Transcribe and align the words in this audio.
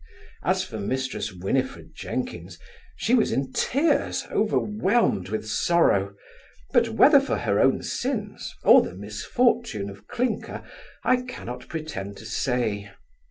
As 0.41 0.63
for 0.63 0.79
Mrs 0.79 1.43
Winifred 1.43 1.93
Jenkins, 1.95 2.57
she 2.95 3.13
was 3.13 3.31
in 3.31 3.53
tears, 3.53 4.25
overwhelmed 4.31 5.29
with 5.29 5.47
sorrow; 5.47 6.15
but 6.73 6.89
whether 6.89 7.19
for 7.19 7.37
her 7.37 7.59
own 7.59 7.83
sins, 7.83 8.55
or 8.63 8.81
the 8.81 8.95
misfortune 8.95 9.91
of 9.91 10.07
Clinker, 10.07 10.63
I 11.03 11.21
cannot 11.21 11.67
pretend 11.67 12.17
to 12.17 12.25
say. 12.25 12.89